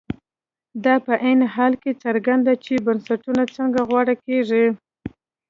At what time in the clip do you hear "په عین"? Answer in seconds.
1.05-1.41